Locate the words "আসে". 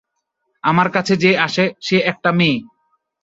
1.37-1.65